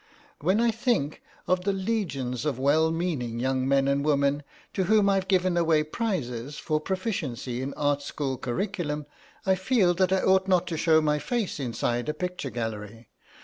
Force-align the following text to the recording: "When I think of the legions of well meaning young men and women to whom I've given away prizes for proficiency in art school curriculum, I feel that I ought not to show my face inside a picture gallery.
"When 0.39 0.59
I 0.59 0.71
think 0.71 1.21
of 1.45 1.63
the 1.63 1.71
legions 1.71 2.43
of 2.43 2.57
well 2.57 2.89
meaning 2.89 3.39
young 3.39 3.67
men 3.67 3.87
and 3.87 4.03
women 4.03 4.41
to 4.73 4.85
whom 4.85 5.07
I've 5.07 5.27
given 5.27 5.55
away 5.57 5.83
prizes 5.83 6.57
for 6.57 6.79
proficiency 6.81 7.61
in 7.61 7.71
art 7.75 8.01
school 8.01 8.39
curriculum, 8.39 9.05
I 9.45 9.53
feel 9.53 9.93
that 9.93 10.11
I 10.11 10.23
ought 10.23 10.47
not 10.47 10.65
to 10.69 10.75
show 10.77 11.01
my 11.03 11.19
face 11.19 11.59
inside 11.59 12.09
a 12.09 12.15
picture 12.15 12.49
gallery. 12.49 13.09